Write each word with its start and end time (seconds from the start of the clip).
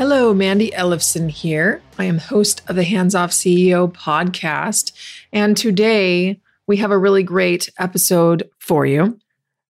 Hello, 0.00 0.32
Mandy 0.32 0.70
Ellefson 0.70 1.28
here. 1.28 1.82
I 1.98 2.04
am 2.04 2.16
host 2.16 2.62
of 2.68 2.76
the 2.76 2.84
Hands 2.84 3.14
Off 3.14 3.32
CEO 3.32 3.92
podcast. 3.92 4.92
And 5.30 5.54
today 5.54 6.40
we 6.66 6.78
have 6.78 6.90
a 6.90 6.96
really 6.96 7.22
great 7.22 7.68
episode 7.78 8.48
for 8.60 8.86
you. 8.86 9.18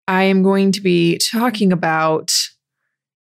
I 0.07 0.23
am 0.23 0.41
going 0.41 0.71
to 0.71 0.81
be 0.81 1.19
talking 1.19 1.71
about 1.71 2.33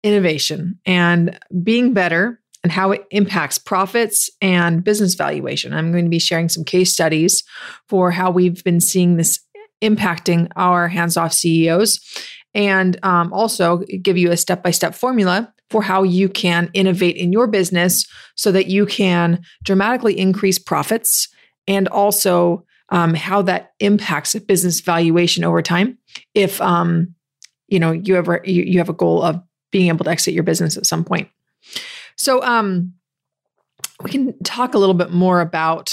innovation 0.01 0.79
and 0.85 1.37
being 1.61 1.91
better 1.91 2.39
and 2.63 2.71
how 2.71 2.91
it 2.91 3.05
impacts 3.11 3.57
profits 3.57 4.29
and 4.41 4.81
business 4.81 5.15
valuation. 5.15 5.73
I'm 5.73 5.91
going 5.91 6.05
to 6.05 6.09
be 6.09 6.19
sharing 6.19 6.47
some 6.47 6.63
case 6.63 6.93
studies 6.93 7.43
for 7.89 8.11
how 8.11 8.31
we've 8.31 8.63
been 8.63 8.79
seeing 8.79 9.17
this 9.17 9.41
impacting 9.81 10.49
our 10.55 10.87
hands 10.87 11.17
off 11.17 11.33
CEOs 11.33 11.99
and 12.53 12.97
um, 13.03 13.33
also 13.33 13.79
give 14.01 14.17
you 14.17 14.31
a 14.31 14.37
step 14.37 14.63
by 14.63 14.71
step 14.71 14.95
formula 14.95 15.52
for 15.73 15.81
how 15.81 16.03
you 16.03 16.29
can 16.29 16.69
innovate 16.75 17.15
in 17.15 17.33
your 17.33 17.47
business 17.47 18.05
so 18.35 18.51
that 18.51 18.67
you 18.67 18.85
can 18.85 19.41
dramatically 19.63 20.15
increase 20.19 20.59
profits 20.59 21.29
and 21.67 21.87
also 21.87 22.63
um, 22.89 23.15
how 23.15 23.41
that 23.41 23.71
impacts 23.79 24.35
business 24.35 24.81
valuation 24.81 25.43
over 25.43 25.63
time. 25.63 25.97
If 26.35 26.61
um, 26.61 27.15
you 27.69 27.79
know 27.79 27.91
you 27.91 28.17
ever 28.17 28.39
you, 28.43 28.61
you 28.61 28.77
have 28.77 28.89
a 28.89 28.93
goal 28.93 29.23
of 29.23 29.41
being 29.71 29.87
able 29.87 30.05
to 30.05 30.11
exit 30.11 30.35
your 30.35 30.43
business 30.43 30.77
at 30.77 30.85
some 30.85 31.03
point. 31.03 31.27
So 32.17 32.43
um, 32.43 32.93
we 34.03 34.11
can 34.11 34.37
talk 34.43 34.75
a 34.75 34.77
little 34.77 34.93
bit 34.93 35.09
more 35.09 35.41
about 35.41 35.91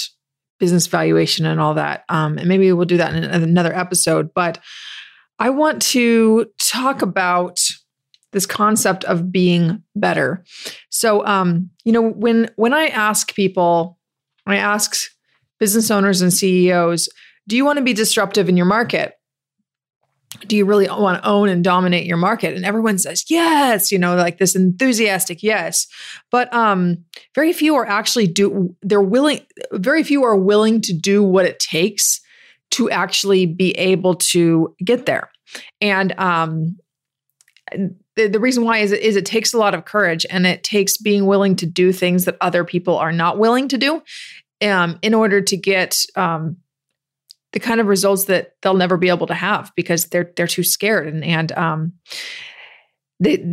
business 0.58 0.88
valuation 0.88 1.46
and 1.46 1.58
all 1.58 1.72
that 1.72 2.04
um, 2.10 2.36
and 2.36 2.46
maybe 2.46 2.70
we'll 2.70 2.84
do 2.84 2.98
that 2.98 3.14
in 3.14 3.24
another 3.24 3.74
episode 3.74 4.28
but 4.34 4.58
i 5.38 5.48
want 5.48 5.80
to 5.80 6.44
talk 6.58 7.00
about 7.00 7.58
this 8.32 8.46
concept 8.46 9.04
of 9.04 9.32
being 9.32 9.82
better. 9.96 10.44
So, 10.90 11.24
um, 11.26 11.70
you 11.84 11.92
know, 11.92 12.02
when 12.02 12.50
when 12.56 12.72
I 12.72 12.86
ask 12.86 13.34
people, 13.34 13.98
I 14.46 14.56
ask 14.56 14.96
business 15.58 15.90
owners 15.90 16.22
and 16.22 16.32
CEOs, 16.32 17.08
do 17.48 17.56
you 17.56 17.64
want 17.64 17.78
to 17.78 17.84
be 17.84 17.92
disruptive 17.92 18.48
in 18.48 18.56
your 18.56 18.66
market? 18.66 19.14
Do 20.46 20.56
you 20.56 20.64
really 20.64 20.88
want 20.88 21.20
to 21.20 21.28
own 21.28 21.48
and 21.48 21.64
dominate 21.64 22.06
your 22.06 22.16
market? 22.16 22.54
And 22.54 22.64
everyone 22.64 22.98
says 22.98 23.24
yes, 23.28 23.90
you 23.90 23.98
know, 23.98 24.14
like 24.14 24.38
this 24.38 24.54
enthusiastic 24.54 25.42
yes. 25.42 25.88
But 26.30 26.52
um, 26.54 27.04
very 27.34 27.52
few 27.52 27.74
are 27.74 27.86
actually 27.86 28.28
do. 28.28 28.76
They're 28.82 29.02
willing. 29.02 29.40
Very 29.72 30.04
few 30.04 30.22
are 30.22 30.36
willing 30.36 30.80
to 30.82 30.92
do 30.92 31.22
what 31.22 31.46
it 31.46 31.58
takes 31.58 32.20
to 32.72 32.88
actually 32.90 33.46
be 33.46 33.72
able 33.72 34.14
to 34.14 34.74
get 34.84 35.06
there. 35.06 35.30
And 35.80 36.18
um, 36.18 36.76
the, 38.16 38.28
the 38.28 38.40
reason 38.40 38.64
why 38.64 38.78
is, 38.78 38.92
is 38.92 39.16
it 39.16 39.26
takes 39.26 39.52
a 39.52 39.58
lot 39.58 39.74
of 39.74 39.84
courage 39.84 40.26
and 40.28 40.46
it 40.46 40.62
takes 40.62 40.96
being 40.96 41.26
willing 41.26 41.56
to 41.56 41.66
do 41.66 41.92
things 41.92 42.24
that 42.24 42.36
other 42.40 42.64
people 42.64 42.96
are 42.96 43.12
not 43.12 43.38
willing 43.38 43.68
to 43.68 43.78
do 43.78 44.02
um, 44.62 44.98
in 45.02 45.14
order 45.14 45.40
to 45.40 45.56
get 45.56 46.04
um, 46.16 46.56
the 47.52 47.60
kind 47.60 47.80
of 47.80 47.86
results 47.86 48.24
that 48.26 48.54
they'll 48.62 48.74
never 48.74 48.96
be 48.96 49.08
able 49.08 49.26
to 49.26 49.34
have 49.34 49.72
because 49.74 50.04
they're 50.06 50.32
they're 50.36 50.46
too 50.46 50.62
scared. 50.62 51.08
And 51.08 51.24
and 51.24 51.52
um, 51.52 51.92
they 53.18 53.44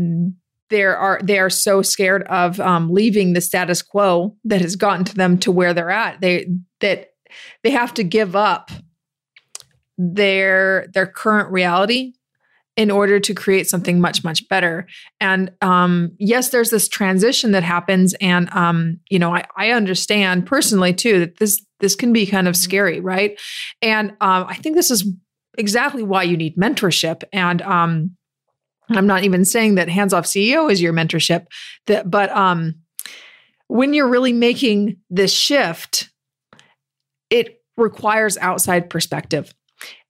there 0.69 0.97
are 0.97 1.19
they 1.23 1.39
are 1.39 1.49
so 1.49 1.81
scared 1.81 2.23
of 2.23 2.59
um, 2.59 2.91
leaving 2.91 3.33
the 3.33 3.41
status 3.41 3.81
quo 3.81 4.35
that 4.43 4.61
has 4.61 4.75
gotten 4.75 5.05
to 5.05 5.15
them 5.15 5.37
to 5.39 5.51
where 5.51 5.73
they're 5.73 5.91
at. 5.91 6.21
They 6.21 6.47
that 6.81 7.11
they 7.63 7.71
have 7.71 7.93
to 7.95 8.03
give 8.03 8.35
up 8.35 8.71
their 9.97 10.87
their 10.93 11.07
current 11.07 11.51
reality 11.51 12.13
in 12.77 12.89
order 12.89 13.19
to 13.19 13.33
create 13.33 13.67
something 13.67 13.99
much 13.99 14.23
much 14.23 14.47
better. 14.47 14.87
And 15.19 15.51
um, 15.61 16.11
yes 16.17 16.49
there's 16.49 16.69
this 16.69 16.87
transition 16.87 17.51
that 17.51 17.63
happens 17.63 18.13
and 18.21 18.49
um, 18.53 18.99
you 19.09 19.19
know 19.19 19.35
I, 19.35 19.45
I, 19.57 19.71
understand 19.71 20.45
personally 20.45 20.93
too 20.93 21.19
that 21.19 21.37
this 21.37 21.61
this 21.79 21.95
can 21.95 22.13
be 22.13 22.25
kind 22.25 22.47
of 22.47 22.55
scary 22.55 22.99
right? 22.99 23.39
And 23.81 24.11
um, 24.21 24.45
i 24.47 24.55
think 24.55 24.75
this 24.75 24.91
is 24.91 25.11
exactly 25.57 26.03
why 26.03 26.23
you 26.23 26.37
need 26.37 26.55
mentorship. 26.55 27.23
And 27.33 27.61
um, 27.63 28.15
i'm 28.89 29.07
not 29.07 29.23
even 29.25 29.43
saying 29.43 29.75
that 29.75 29.89
hands 29.89 30.13
off 30.13 30.25
ceo 30.25 30.71
is 30.71 30.81
your 30.81 30.93
mentorship 30.93 31.47
that 31.87 32.09
but 32.09 32.29
um, 32.29 32.75
when 33.67 33.93
you're 33.93 34.07
really 34.07 34.31
making 34.31 34.97
this 35.09 35.33
shift 35.33 36.09
it 37.29 37.61
requires 37.77 38.37
outside 38.37 38.89
perspective. 38.89 39.53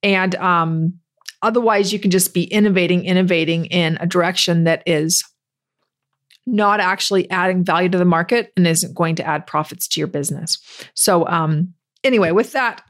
And 0.01 0.35
um, 0.35 0.99
Otherwise, 1.41 1.93
you 1.93 1.99
can 1.99 2.11
just 2.11 2.33
be 2.33 2.43
innovating, 2.45 3.05
innovating 3.05 3.65
in 3.65 3.97
a 3.99 4.07
direction 4.07 4.63
that 4.63 4.83
is 4.85 5.23
not 6.45 6.79
actually 6.79 7.29
adding 7.29 7.63
value 7.63 7.89
to 7.89 7.97
the 7.97 8.05
market 8.05 8.51
and 8.55 8.65
isn't 8.65 8.95
going 8.95 9.15
to 9.15 9.25
add 9.25 9.45
profits 9.45 9.87
to 9.89 9.99
your 9.99 10.07
business. 10.07 10.57
So, 10.95 11.27
um, 11.27 11.73
anyway, 12.03 12.31
with 12.31 12.53
that, 12.53 12.81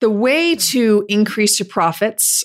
the 0.00 0.10
way 0.10 0.54
to 0.54 1.04
increase 1.08 1.58
your 1.58 1.68
profits 1.68 2.44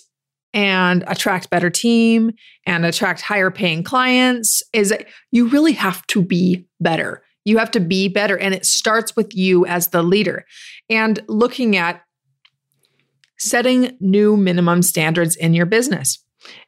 and 0.54 1.04
attract 1.08 1.50
better 1.50 1.70
team 1.70 2.31
and 2.66 2.86
attract 2.86 3.22
higher 3.22 3.52
paying 3.52 3.84
clients 3.84 4.64
is 4.74 4.90
that 4.90 5.08
you 5.31 5.48
really 5.48 5.74
have 5.74 6.06
to 6.08 6.22
be 6.22 6.66
better. 6.80 7.24
You 7.46 7.58
have 7.58 7.72
to 7.72 7.80
be 7.80 8.08
better. 8.08 8.38
And 8.38 8.54
it 8.54 8.66
starts 8.66 9.16
with 9.16 9.36
you 9.36 9.66
as 9.66 9.88
the 9.88 10.04
leader 10.04 10.46
and 10.90 11.20
looking 11.28 11.75
at 11.75 12.02
setting 13.39 13.97
new 13.99 14.38
minimum 14.38 14.81
standards 14.81 15.35
in 15.35 15.53
your 15.53 15.66
business 15.66 16.23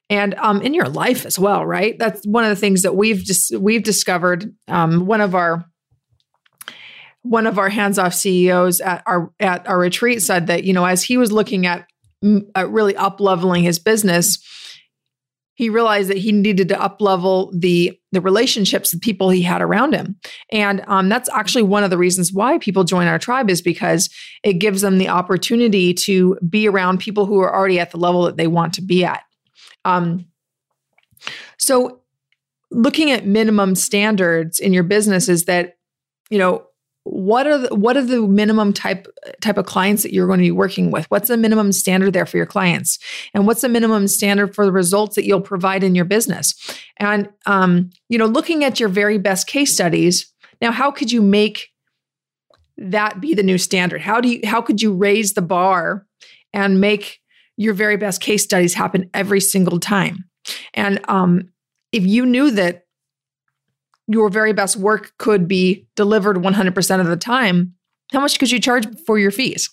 and 0.10 0.36
um, 0.36 0.62
in 0.62 0.74
your 0.74 0.88
life 0.88 1.26
as 1.26 1.40
well 1.40 1.66
right? 1.66 1.98
That's 2.00 2.26
one 2.26 2.44
of 2.44 2.50
the 2.50 2.56
things 2.56 2.84
that 2.84 2.96
we've 2.96 3.24
just 3.24 3.58
we've 3.58 3.84
discovered 3.84 4.54
um, 4.68 5.06
one 5.06 5.22
of 5.22 5.36
our 5.36 5.66
one 7.26 7.48
of 7.48 7.58
our 7.58 7.70
hands-off 7.70 8.14
ceos 8.14 8.80
at 8.82 9.02
our 9.08 9.32
at 9.40 9.68
our 9.68 9.80
retreat 9.80 10.22
said 10.22 10.48
that 10.48 10.64
you 10.64 10.74
know 10.74 10.86
as 10.86 11.02
he 11.02 11.18
was 11.18 11.32
looking 11.32 11.66
at, 11.66 11.88
at 12.54 12.70
really 12.70 12.96
up 12.96 13.20
leveling 13.20 13.64
his 13.64 13.80
business 13.80 14.38
he 15.56 15.70
realized 15.70 16.10
that 16.10 16.18
he 16.18 16.32
needed 16.32 16.68
to 16.70 16.76
uplevel 16.76 17.50
the 17.54 17.98
the 18.12 18.22
relationships 18.22 18.92
the 18.92 19.00
people 19.00 19.30
he 19.30 19.42
had 19.42 19.62
around 19.62 19.94
him. 19.94 20.16
And 20.52 20.84
um, 20.88 21.10
that's 21.10 21.30
actually 21.30 21.64
one 21.64 21.84
of 21.84 21.90
the 21.90 21.98
reasons 21.98 22.32
why 22.32 22.60
people 22.60 22.84
join 22.84 23.08
our 23.08 23.20
tribe 23.20 23.50
is 23.50 23.62
because 23.62 24.10
it 24.44 24.54
gives 24.54 24.82
them 24.82 24.98
the 24.98 25.10
opportunity 25.10 25.94
to 25.94 26.38
be 26.48 26.68
around 26.68 27.00
people 27.00 27.26
who 27.26 27.40
are 27.40 27.54
already 27.54 27.80
at 27.80 27.92
the 27.92 27.98
level 27.98 28.24
that 28.24 28.38
they 28.38 28.48
want 28.48 28.74
to 28.76 28.82
be 28.82 29.04
at. 29.04 29.24
Um, 29.84 30.26
so 31.58 32.02
looking 32.72 33.12
at 33.12 33.26
minimum 33.26 33.76
standards 33.76 34.60
in 34.60 34.74
your 34.74 34.84
business 34.84 35.30
is 35.30 35.46
that 35.46 35.78
you 36.30 36.38
know 36.38 36.68
what 37.06 37.46
are 37.46 37.60
the, 37.60 37.76
what 37.76 37.96
are 37.96 38.04
the 38.04 38.28
minimum 38.28 38.74
type 38.74 39.08
type 39.40 39.58
of 39.58 39.66
clients 39.66 40.04
that 40.04 40.12
you're 40.12 40.28
going 40.28 40.40
to 40.40 40.44
be 40.44 40.52
working 40.52 40.92
with? 40.92 41.06
What's 41.12 41.28
the 41.28 41.38
minimum 41.38 41.72
standard 41.72 42.14
there 42.14 42.26
for 42.26 42.38
your 42.38 42.48
clients? 42.48 42.98
And 43.34 43.46
what's 43.46 43.62
the 43.62 43.70
minimum 43.70 44.08
standard 44.08 44.56
for 44.56 44.66
the 44.66 44.72
results 44.72 45.16
that 45.16 45.24
you'll 45.24 45.42
provide 45.42 45.84
in 45.84 45.96
your 45.96 46.06
business? 46.06 46.56
And 46.98 47.30
um, 47.46 47.92
you 48.10 48.18
know 48.18 48.26
looking 48.26 48.64
at 48.64 48.80
your 48.80 48.90
very 48.90 49.18
best 49.18 49.48
case 49.48 49.74
studies 49.74 50.34
now 50.62 50.72
how 50.72 50.92
could 50.92 51.12
you 51.12 51.22
make 51.22 51.70
that 52.78 53.22
be 53.22 53.34
the 53.34 53.44
new 53.44 53.58
standard? 53.58 54.02
How 54.02 54.20
do 54.20 54.30
you 54.30 54.42
how 54.44 54.62
could 54.62 54.82
you 54.82 54.94
raise 54.94 55.34
the 55.34 55.42
bar 55.42 56.06
and 56.54 56.82
make 56.82 57.22
your 57.58 57.74
very 57.74 57.98
best 57.98 58.22
case 58.22 58.44
studies 58.44 58.74
happen 58.74 59.10
every 59.14 59.40
single 59.40 59.80
time? 59.80 60.26
And 60.74 61.00
um, 61.08 61.50
if 61.92 62.06
you 62.06 62.26
knew 62.26 62.52
that 62.52 62.85
your 64.08 64.30
very 64.30 64.54
best 64.54 64.78
work 64.78 65.14
could 65.18 65.48
be 65.48 65.88
delivered 65.96 66.38
100% 66.38 67.00
of 67.00 67.08
the 67.08 67.18
time, 67.18 67.74
how 68.12 68.20
much 68.20 68.38
could 68.40 68.52
you 68.52 68.60
charge 68.60 68.88
for 69.06 69.18
your 69.18 69.32
fees? 69.32 69.70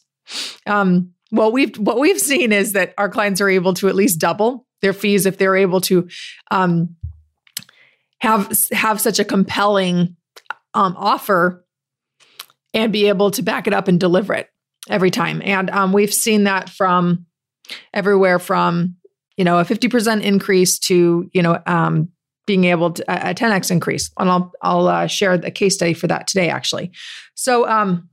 Um, 0.66 1.12
well, 1.30 1.50
we've 1.50 1.76
what 1.78 1.98
we've 1.98 2.20
seen 2.20 2.52
is 2.52 2.72
that 2.72 2.94
our 2.98 3.08
clients 3.08 3.40
are 3.40 3.48
able 3.48 3.74
to 3.74 3.88
at 3.88 3.94
least 3.94 4.20
double 4.20 4.66
their 4.82 4.92
fees 4.92 5.26
if 5.26 5.38
they're 5.38 5.56
able 5.56 5.80
to 5.82 6.08
um, 6.50 6.96
have 8.20 8.52
have 8.72 9.00
such 9.00 9.18
a 9.18 9.24
compelling 9.24 10.16
um, 10.74 10.94
offer 10.96 11.64
and 12.74 12.92
be 12.92 13.08
able 13.08 13.30
to 13.30 13.42
back 13.42 13.66
it 13.66 13.74
up 13.74 13.88
and 13.88 13.98
deliver 13.98 14.34
it 14.34 14.48
every 14.88 15.10
time. 15.10 15.42
And 15.44 15.70
um, 15.70 15.92
we've 15.92 16.12
seen 16.12 16.44
that 16.44 16.68
from 16.68 17.26
everywhere 17.94 18.38
from 18.38 18.96
you 19.36 19.44
know 19.44 19.58
a 19.58 19.64
50% 19.64 20.22
increase 20.22 20.78
to 20.80 21.30
you 21.32 21.42
know 21.42 21.60
um, 21.66 22.10
being 22.46 22.64
able 22.64 22.92
to 22.92 23.30
a 23.30 23.34
10x 23.34 23.70
increase. 23.70 24.10
And 24.18 24.30
I'll 24.30 24.52
I'll 24.62 24.88
uh, 24.88 25.06
share 25.06 25.38
the 25.38 25.50
case 25.50 25.74
study 25.74 25.94
for 25.94 26.06
that 26.08 26.26
today 26.26 26.48
actually. 26.48 26.90
So 27.34 27.68
um 27.68 28.08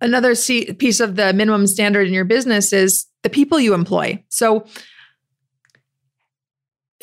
another 0.00 0.34
piece 0.34 1.00
of 1.00 1.16
the 1.16 1.32
minimum 1.32 1.66
standard 1.66 2.06
in 2.06 2.14
your 2.14 2.24
business 2.24 2.72
is 2.72 3.06
the 3.22 3.30
people 3.30 3.60
you 3.60 3.74
employ. 3.74 4.22
So 4.30 4.64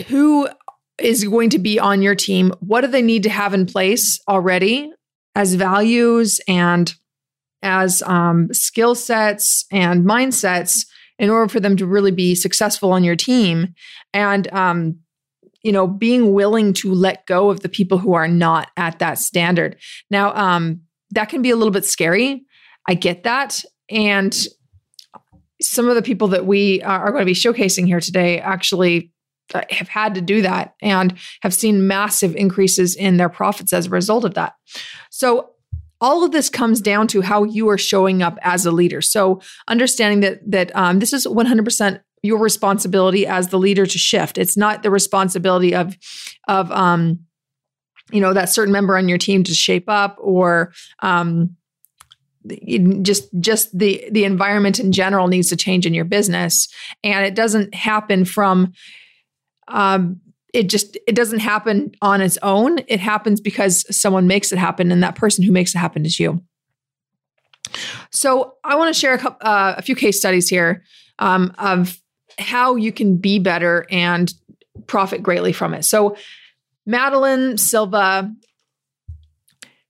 who 0.08 0.48
is 1.00 1.24
going 1.24 1.50
to 1.52 1.60
be 1.60 1.80
on 1.80 2.02
your 2.02 2.16
team? 2.16 2.52
What 2.60 2.82
do 2.82 2.88
they 2.88 3.02
need 3.02 3.24
to 3.24 3.30
have 3.30 3.54
in 3.54 3.66
place 3.66 4.20
already 4.28 4.92
as 5.36 5.54
values 5.54 6.40
and 6.48 6.94
as 7.62 8.02
um, 8.04 8.52
skill 8.54 8.96
sets 8.96 9.66
and 9.72 10.06
mindsets 10.06 10.86
in 11.20 11.30
order 11.30 11.48
for 11.48 11.60
them 11.60 11.76
to 11.78 11.86
really 11.86 12.12
be 12.12 12.36
successful 12.36 12.92
on 12.92 13.04
your 13.04 13.16
team? 13.16 13.74
And 14.14 14.52
um, 14.54 15.00
you 15.64 15.72
know, 15.72 15.88
being 15.88 16.34
willing 16.34 16.74
to 16.74 16.94
let 16.94 17.26
go 17.26 17.50
of 17.50 17.62
the 17.62 17.70
people 17.70 17.98
who 17.98 18.14
are 18.14 18.28
not 18.28 18.70
at 18.78 19.00
that 19.00 19.20
standard. 19.20 19.78
Now, 20.10 20.34
um, 20.36 20.82
that 21.12 21.30
can 21.30 21.42
be 21.42 21.50
a 21.50 21.56
little 21.56 21.72
bit 21.72 21.86
scary. 21.86 22.46
I 22.88 22.94
get 22.94 23.24
that. 23.24 23.64
And 23.90 24.38
some 25.62 25.90
of 25.90 25.96
the 25.96 26.02
people 26.02 26.28
that 26.30 26.46
we 26.46 26.82
are 26.84 27.12
going 27.12 27.22
to 27.22 27.26
be 27.26 27.34
showcasing 27.34 27.86
here 27.86 28.00
today 28.00 28.40
actually 28.40 29.12
uh, 29.54 29.62
have 29.70 29.88
had 29.88 30.16
to 30.16 30.22
do 30.22 30.42
that 30.42 30.76
and 30.82 31.18
have 31.42 31.54
seen 31.54 31.88
massive 31.88 32.36
increases 32.36 32.96
in 32.96 33.18
their 33.18 33.30
profits 33.30 33.74
as 33.74 33.88
a 33.88 33.90
result 33.90 34.26
of 34.26 34.34
that. 34.34 34.54
So, 35.10 35.52
all 36.00 36.24
of 36.24 36.32
this 36.32 36.48
comes 36.48 36.80
down 36.80 37.08
to 37.08 37.22
how 37.22 37.44
you 37.44 37.68
are 37.70 37.78
showing 37.78 38.22
up 38.22 38.38
as 38.44 38.68
a 38.68 38.72
leader. 38.72 39.02
So, 39.02 39.42
understanding 39.68 40.20
that 40.20 40.40
that 40.52 40.76
um, 40.76 41.00
this 41.00 41.14
is 41.14 41.26
100% 41.26 42.02
your 42.24 42.40
responsibility 42.40 43.26
as 43.26 43.50
the 43.50 43.60
leader 43.60 43.86
to 43.86 43.98
shift. 43.98 44.38
It's 44.38 44.58
not 44.58 44.84
the 44.84 44.92
responsibility 44.92 45.76
of 45.76 45.98
of 46.48 46.72
um, 46.72 47.20
you 48.12 48.22
know 48.22 48.34
that 48.34 48.50
certain 48.50 48.72
member 48.72 48.98
on 48.98 49.10
your 49.10 49.18
team 49.18 49.44
to 49.44 49.54
shape 49.54 49.90
up 49.90 50.18
or 50.20 50.74
um, 51.02 51.56
just 53.02 53.30
just 53.40 53.78
the 53.78 54.08
the 54.12 54.24
environment 54.24 54.80
in 54.80 54.92
general 54.92 55.28
needs 55.28 55.50
to 55.50 55.56
change 55.56 55.86
in 55.86 55.94
your 55.94 56.06
business. 56.06 56.68
And 57.04 57.26
it 57.26 57.36
doesn't 57.36 57.74
happen 57.74 58.26
from 58.26 58.74
um 59.68 60.22
it 60.54 60.70
just 60.70 60.98
it 61.08 61.16
doesn't 61.16 61.40
happen 61.40 61.92
on 62.02 62.22
its 62.22 62.38
own. 62.42 62.80
It 62.88 63.00
happens 63.00 63.42
because 63.42 63.86
someone 63.96 64.28
makes 64.28 64.52
it 64.52 64.58
happen 64.58 64.92
and 64.92 65.04
that 65.04 65.16
person 65.16 65.44
who 65.44 65.52
makes 65.52 65.76
it 65.76 65.78
happen 65.78 66.06
is 66.06 66.20
you. 66.20 66.42
So 68.12 68.54
i 68.64 68.76
want 68.76 68.94
to 68.94 69.00
share 69.00 69.14
a, 69.14 69.18
couple, 69.18 69.46
uh, 69.46 69.76
a 69.78 69.82
few 69.82 69.96
case 69.96 70.18
studies 70.18 70.48
here 70.48 70.84
um, 71.20 71.54
of 71.58 72.00
how 72.40 72.76
you 72.76 72.92
can 72.92 73.18
be 73.18 73.40
better 73.40 73.86
and 73.90 74.32
profit 74.86 75.24
greatly 75.24 75.54
from 75.54 75.74
it. 75.74 75.84
So 75.84 76.16
madeline 76.86 77.58
silva 77.58 78.32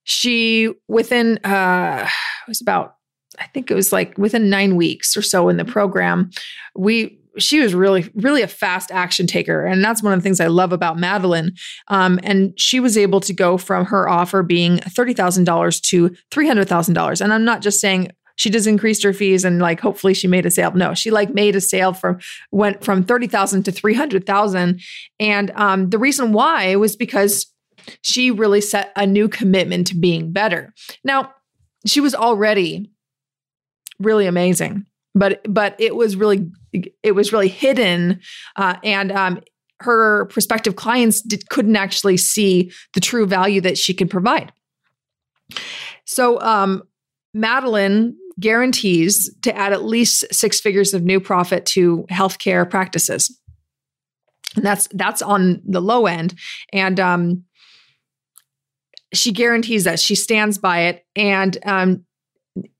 she 0.03 0.73
within 0.87 1.37
uh 1.43 2.07
it 2.07 2.49
was 2.49 2.61
about 2.61 2.95
I 3.39 3.45
think 3.47 3.69
it 3.69 3.75
was 3.75 3.91
like 3.91 4.17
within 4.17 4.49
nine 4.49 4.75
weeks 4.75 5.15
or 5.15 5.21
so 5.21 5.49
in 5.49 5.57
the 5.57 5.65
program, 5.65 6.31
we 6.75 7.19
she 7.37 7.59
was 7.59 7.75
really 7.75 8.09
really 8.15 8.41
a 8.41 8.47
fast 8.47 8.89
action 8.91 9.27
taker. 9.27 9.65
And 9.65 9.83
that's 9.83 10.01
one 10.01 10.13
of 10.13 10.19
the 10.19 10.23
things 10.23 10.39
i 10.39 10.47
love 10.47 10.71
about 10.73 10.97
madeline. 10.97 11.53
Um, 11.89 12.19
and 12.23 12.59
she 12.59 12.79
was 12.79 12.97
able 12.97 13.19
to 13.19 13.33
go 13.33 13.57
from 13.57 13.85
her 13.85 14.09
offer 14.09 14.41
being 14.41 14.77
$30000 14.77 15.81
to 15.81 16.09
$300000 16.31 17.21
and 17.21 17.33
i'm 17.33 17.45
not 17.45 17.61
just 17.61 17.79
saying 17.79 18.09
she 18.37 18.49
just 18.49 18.67
increased 18.67 19.03
her 19.03 19.11
fees 19.11 19.43
and 19.43 19.59
like 19.59 19.81
hopefully 19.81 20.13
she 20.13 20.27
made 20.27 20.45
a 20.45 20.51
sale. 20.51 20.71
No 20.71 20.93
she 20.93 21.11
like 21.11 21.33
made 21.33 21.55
a 21.55 21.61
sale 21.61 21.93
from 21.93 22.19
went 22.51 22.83
from 22.83 23.03
30000 23.03 23.63
to 23.63 23.71
300000 23.71 24.81
and 25.19 25.51
um, 25.51 25.89
the 25.89 25.99
reason 25.99 26.31
why 26.31 26.75
was 26.77 26.95
because 26.95 27.47
she 28.01 28.31
really 28.31 28.61
set 28.61 28.91
a 28.95 29.05
new 29.05 29.27
commitment 29.27 29.87
to 29.87 29.95
being 29.95 30.31
better. 30.31 30.73
Now 31.03 31.33
she 31.85 31.99
was 31.99 32.15
already 32.15 32.89
really 33.99 34.27
amazing 34.27 34.85
but 35.15 35.41
but 35.51 35.75
it 35.79 35.95
was 35.95 36.15
really 36.15 36.49
it 37.03 37.13
was 37.13 37.33
really 37.33 37.47
hidden 37.47 38.19
uh, 38.55 38.75
and 38.83 39.11
um, 39.11 39.41
her 39.79 40.25
prospective 40.25 40.75
clients 40.75 41.21
did, 41.21 41.49
couldn't 41.49 41.75
actually 41.75 42.17
see 42.17 42.71
the 42.93 42.99
true 42.99 43.25
value 43.25 43.61
that 43.61 43.77
she 43.77 43.93
could 43.93 44.09
provide. 44.09 44.51
So 46.05 46.39
um, 46.41 46.83
madeline 47.33 48.15
guarantees 48.39 49.33
to 49.41 49.55
add 49.55 49.73
at 49.73 49.83
least 49.83 50.25
six 50.31 50.59
figures 50.59 50.93
of 50.93 51.03
new 51.03 51.19
profit 51.19 51.65
to 51.65 52.05
healthcare 52.11 52.69
practices. 52.69 53.39
And 54.55 54.65
that's 54.65 54.87
that's 54.93 55.21
on 55.21 55.61
the 55.65 55.81
low 55.81 56.05
end. 56.05 56.35
And 56.71 56.99
um, 56.99 57.43
she 59.13 59.31
guarantees 59.31 59.85
that. 59.85 59.99
She 59.99 60.15
stands 60.15 60.57
by 60.57 60.81
it. 60.81 61.05
And 61.15 61.57
um 61.65 62.05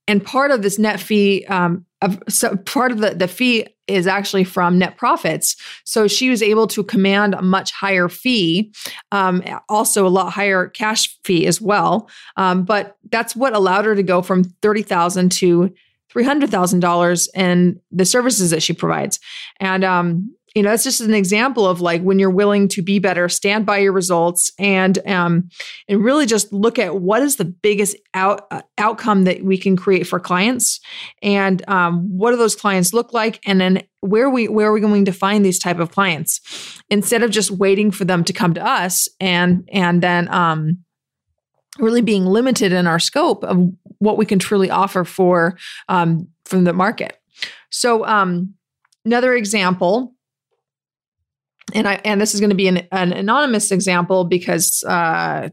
and 0.08 0.24
part 0.24 0.52
of 0.52 0.62
this 0.62 0.80
net 0.80 1.00
fee 1.00 1.46
um 1.46 1.86
of, 2.02 2.22
so 2.30 2.56
part 2.58 2.92
of 2.92 3.00
the 3.00 3.16
the 3.16 3.28
fee 3.28 3.68
is 3.88 4.06
actually 4.06 4.44
from 4.44 4.78
net 4.78 4.98
profits. 4.98 5.56
So 5.86 6.08
she 6.08 6.30
was 6.30 6.44
able 6.44 6.68
to 6.68 6.84
command 6.84 7.34
a 7.34 7.42
much 7.42 7.72
higher 7.72 8.10
fee 8.10 8.74
um, 9.12 9.42
also 9.70 10.06
a 10.06 10.10
lot 10.10 10.32
higher 10.34 10.68
cash 10.68 11.18
fee 11.24 11.48
as 11.48 11.62
well. 11.62 12.10
Um, 12.36 12.66
but 12.66 12.98
that's 13.12 13.36
what 13.36 13.54
allowed 13.54 13.86
her 13.86 13.96
to 13.96 14.04
go 14.04 14.22
from 14.22 14.44
30000 14.62 15.32
to 15.34 15.74
$300000 16.14 17.28
in 17.36 17.80
the 17.92 18.06
services 18.06 18.52
that 18.52 18.64
she 18.64 18.74
provides. 18.74 19.20
And 19.60 19.84
um, 19.84 20.36
you 20.58 20.64
know 20.64 20.72
that's 20.72 20.84
just 20.84 21.02
an 21.02 21.14
example 21.14 21.68
of 21.68 21.82
like 21.82 22.02
when 22.02 22.18
you're 22.18 22.32
willing 22.32 22.68
to 22.68 22.82
be 22.82 22.98
better 22.98 23.30
stand 23.30 23.64
by 23.64 23.78
your 23.78 23.92
results 23.92 24.52
and 24.58 24.98
um 25.08 25.48
and 25.88 26.04
really 26.04 26.26
just 26.26 26.52
look 26.52 26.80
at 26.80 27.00
what 27.00 27.22
is 27.22 27.36
the 27.36 27.46
biggest 27.46 27.96
out 28.16 28.48
uh, 28.50 28.64
outcome 28.80 29.26
that 29.26 29.44
we 29.44 29.56
can 29.56 29.78
create 29.78 30.08
for 30.08 30.20
clients 30.20 30.80
and 31.22 31.68
um, 31.70 32.08
what 32.10 32.32
do 32.32 32.38
those 32.38 32.56
clients 32.56 32.92
look 32.92 33.14
like 33.14 33.40
and 33.46 33.62
then 33.62 33.84
where 34.02 34.30
we 34.32 34.48
where 34.48 34.70
are 34.70 34.74
we 34.74 34.82
going 34.82 35.06
to 35.06 35.12
find 35.12 35.46
these 35.46 35.60
type 35.60 35.80
of 35.80 35.92
clients? 35.92 36.42
Instead 36.90 37.24
of 37.24 37.30
just 37.30 37.52
waiting 37.52 37.92
for 37.92 38.06
them 38.06 38.24
to 38.24 38.34
come 38.34 38.54
to 38.56 38.66
us 38.66 39.08
and 39.20 39.68
and 39.72 40.02
then 40.02 40.28
um 40.34 40.80
really 41.78 42.02
being 42.02 42.26
limited 42.26 42.72
in 42.72 42.88
our 42.88 43.00
scope 43.00 43.44
of 43.44 43.72
what 44.00 44.18
we 44.18 44.26
can 44.26 44.40
truly 44.40 44.72
offer 44.72 45.04
for 45.04 45.56
um, 45.90 46.28
from 46.46 46.64
the 46.64 46.74
market. 46.74 47.20
So 47.70 48.06
um 48.06 48.56
another 49.06 49.36
example 49.36 50.17
and 51.74 51.88
I 51.88 51.96
and 52.06 52.22
this 52.22 52.34
is 52.34 52.40
going 52.40 52.50
to 52.50 52.56
be 52.56 52.68
an, 52.68 52.88
an 52.92 53.14
anonymous 53.14 53.72
example 53.72 54.24
because 54.24 54.84
uh, 54.84 55.50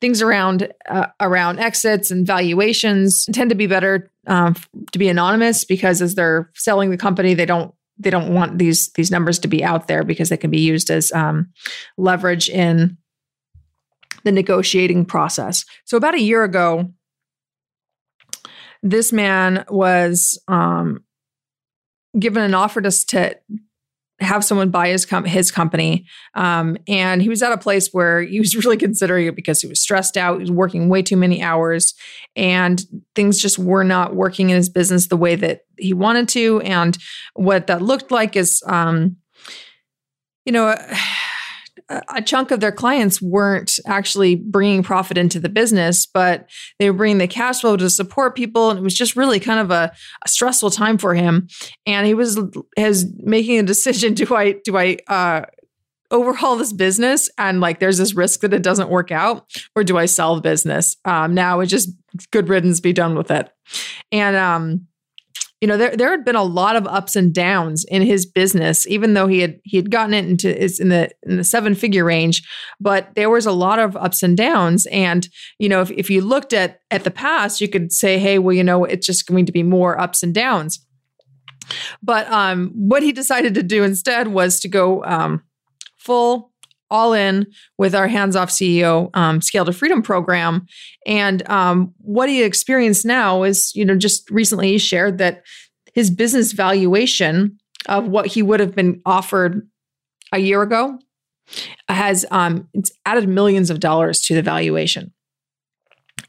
things 0.00 0.22
around 0.22 0.72
uh, 0.88 1.06
around 1.20 1.58
exits 1.58 2.10
and 2.10 2.26
valuations 2.26 3.26
tend 3.32 3.50
to 3.50 3.56
be 3.56 3.66
better 3.66 4.10
um, 4.26 4.54
to 4.92 4.98
be 4.98 5.08
anonymous 5.08 5.64
because 5.64 6.00
as 6.00 6.14
they're 6.14 6.50
selling 6.54 6.90
the 6.90 6.96
company, 6.96 7.34
they 7.34 7.46
don't 7.46 7.74
they 7.98 8.10
don't 8.10 8.32
want 8.32 8.58
these 8.58 8.90
these 8.92 9.10
numbers 9.10 9.38
to 9.40 9.48
be 9.48 9.62
out 9.62 9.88
there 9.88 10.04
because 10.04 10.28
they 10.28 10.36
can 10.36 10.50
be 10.50 10.60
used 10.60 10.90
as 10.90 11.12
um, 11.12 11.52
leverage 11.96 12.48
in 12.48 12.96
the 14.24 14.32
negotiating 14.32 15.04
process. 15.04 15.64
So 15.84 15.96
about 15.96 16.14
a 16.14 16.20
year 16.20 16.42
ago, 16.44 16.92
this 18.82 19.12
man 19.12 19.64
was 19.68 20.40
um, 20.48 21.04
given 22.18 22.42
an 22.42 22.54
offer 22.54 22.80
to, 22.80 22.90
to 22.90 23.36
have 24.20 24.44
someone 24.44 24.70
buy 24.70 24.88
his 24.88 25.06
com- 25.06 25.24
his 25.24 25.50
company. 25.50 26.06
Um, 26.34 26.76
and 26.88 27.22
he 27.22 27.28
was 27.28 27.42
at 27.42 27.52
a 27.52 27.58
place 27.58 27.88
where 27.92 28.22
he 28.22 28.40
was 28.40 28.54
really 28.64 28.76
considering 28.76 29.26
it 29.26 29.36
because 29.36 29.60
he 29.60 29.68
was 29.68 29.80
stressed 29.80 30.16
out. 30.16 30.36
He 30.36 30.40
was 30.40 30.50
working 30.50 30.88
way 30.88 31.02
too 31.02 31.16
many 31.16 31.42
hours, 31.42 31.94
and 32.36 32.82
things 33.14 33.40
just 33.40 33.58
were 33.58 33.84
not 33.84 34.14
working 34.14 34.50
in 34.50 34.56
his 34.56 34.68
business 34.68 35.06
the 35.06 35.16
way 35.16 35.36
that 35.36 35.62
he 35.78 35.92
wanted 35.92 36.28
to. 36.30 36.60
And 36.62 36.98
what 37.34 37.66
that 37.68 37.82
looked 37.82 38.10
like 38.10 38.36
is, 38.36 38.62
um, 38.66 39.16
you 40.44 40.52
know 40.52 40.74
a 41.88 42.20
chunk 42.20 42.50
of 42.50 42.60
their 42.60 42.72
clients 42.72 43.22
weren't 43.22 43.78
actually 43.86 44.34
bringing 44.36 44.82
profit 44.82 45.16
into 45.16 45.40
the 45.40 45.48
business, 45.48 46.06
but 46.06 46.48
they 46.78 46.90
were 46.90 46.96
bringing 46.96 47.18
the 47.18 47.28
cash 47.28 47.60
flow 47.60 47.76
to 47.76 47.88
support 47.88 48.36
people. 48.36 48.70
And 48.70 48.78
it 48.78 48.82
was 48.82 48.94
just 48.94 49.16
really 49.16 49.40
kind 49.40 49.60
of 49.60 49.70
a, 49.70 49.92
a 50.24 50.28
stressful 50.28 50.70
time 50.70 50.98
for 50.98 51.14
him. 51.14 51.48
And 51.86 52.06
he 52.06 52.14
was 52.14 52.38
has 52.76 53.10
making 53.18 53.58
a 53.58 53.62
decision: 53.62 54.14
do 54.14 54.34
I 54.34 54.52
do 54.64 54.76
I 54.76 54.98
uh, 55.08 55.42
overhaul 56.10 56.56
this 56.56 56.72
business 56.72 57.30
and 57.38 57.60
like 57.60 57.80
there's 57.80 57.98
this 57.98 58.14
risk 58.14 58.40
that 58.40 58.54
it 58.54 58.62
doesn't 58.62 58.90
work 58.90 59.10
out, 59.10 59.46
or 59.74 59.82
do 59.82 59.96
I 59.96 60.06
sell 60.06 60.34
the 60.34 60.42
business? 60.42 60.96
Um, 61.04 61.34
now 61.34 61.60
it 61.60 61.66
just 61.66 61.90
good 62.30 62.48
riddance, 62.48 62.80
be 62.80 62.92
done 62.92 63.14
with 63.14 63.30
it. 63.30 63.50
And 64.12 64.36
um, 64.36 64.86
you 65.60 65.66
know 65.66 65.76
there 65.76 65.96
there 65.96 66.10
had 66.10 66.24
been 66.24 66.36
a 66.36 66.42
lot 66.42 66.76
of 66.76 66.86
ups 66.86 67.16
and 67.16 67.34
downs 67.34 67.84
in 67.88 68.02
his 68.02 68.24
business 68.24 68.86
even 68.86 69.14
though 69.14 69.26
he 69.26 69.40
had 69.40 69.58
he 69.64 69.76
had 69.76 69.90
gotten 69.90 70.14
it 70.14 70.24
into 70.24 70.56
is 70.56 70.78
in 70.78 70.88
the 70.88 71.10
in 71.24 71.36
the 71.36 71.44
seven 71.44 71.74
figure 71.74 72.04
range 72.04 72.42
but 72.80 73.14
there 73.14 73.30
was 73.30 73.46
a 73.46 73.52
lot 73.52 73.78
of 73.78 73.96
ups 73.96 74.22
and 74.22 74.36
downs. 74.36 74.86
And 74.86 75.28
you 75.58 75.68
know 75.68 75.80
if, 75.80 75.90
if 75.90 76.10
you 76.10 76.20
looked 76.20 76.52
at 76.52 76.80
at 76.90 77.04
the 77.04 77.10
past 77.10 77.60
you 77.60 77.68
could 77.68 77.92
say 77.92 78.18
hey 78.18 78.38
well 78.38 78.54
you 78.54 78.64
know 78.64 78.84
it's 78.84 79.06
just 79.06 79.26
going 79.26 79.46
to 79.46 79.52
be 79.52 79.62
more 79.62 80.00
ups 80.00 80.22
and 80.22 80.34
downs. 80.34 80.84
But 82.02 82.30
um 82.30 82.70
what 82.74 83.02
he 83.02 83.12
decided 83.12 83.54
to 83.54 83.62
do 83.62 83.82
instead 83.82 84.28
was 84.28 84.60
to 84.60 84.68
go 84.68 85.04
um 85.04 85.42
full 85.96 86.52
all 86.90 87.12
in 87.12 87.46
with 87.76 87.94
our 87.94 88.08
hands 88.08 88.36
off 88.36 88.50
CEO 88.50 89.10
um, 89.14 89.40
Scale 89.40 89.64
to 89.64 89.72
Freedom 89.72 90.02
program. 90.02 90.66
And 91.06 91.48
um, 91.50 91.94
what 91.98 92.28
he 92.28 92.42
experienced 92.42 93.04
now 93.04 93.42
is, 93.42 93.74
you 93.74 93.84
know, 93.84 93.96
just 93.96 94.30
recently 94.30 94.72
he 94.72 94.78
shared 94.78 95.18
that 95.18 95.44
his 95.94 96.10
business 96.10 96.52
valuation 96.52 97.58
of 97.88 98.08
what 98.08 98.26
he 98.26 98.42
would 98.42 98.60
have 98.60 98.74
been 98.74 99.00
offered 99.04 99.68
a 100.32 100.38
year 100.38 100.62
ago 100.62 100.98
has 101.88 102.26
um, 102.30 102.68
it's 102.74 102.90
added 103.06 103.28
millions 103.28 103.70
of 103.70 103.80
dollars 103.80 104.20
to 104.22 104.34
the 104.34 104.42
valuation. 104.42 105.12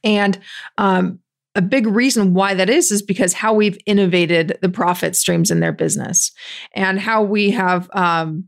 And 0.04 0.40
um, 0.78 1.20
a 1.56 1.62
big 1.62 1.88
reason 1.88 2.34
why 2.34 2.54
that 2.54 2.70
is 2.70 2.92
is 2.92 3.02
because 3.02 3.34
how 3.34 3.54
we've 3.54 3.78
innovated 3.86 4.58
the 4.62 4.70
profit 4.70 5.16
streams 5.16 5.52
in 5.52 5.60
their 5.60 5.74
business 5.74 6.32
and 6.74 7.00
how 7.00 7.22
we 7.24 7.52
have 7.52 7.90
um, 7.94 8.46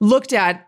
looked 0.00 0.32
at 0.32 0.66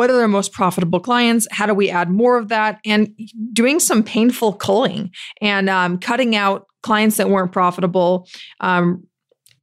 what 0.00 0.08
are 0.08 0.16
their 0.16 0.28
most 0.28 0.54
profitable 0.54 0.98
clients? 0.98 1.46
How 1.50 1.66
do 1.66 1.74
we 1.74 1.90
add 1.90 2.08
more 2.08 2.38
of 2.38 2.48
that? 2.48 2.80
And 2.86 3.14
doing 3.52 3.78
some 3.78 4.02
painful 4.02 4.54
culling 4.54 5.10
and 5.42 5.68
um, 5.68 5.98
cutting 5.98 6.34
out 6.34 6.68
clients 6.82 7.18
that 7.18 7.28
weren't 7.28 7.52
profitable 7.52 8.26
um, 8.60 9.06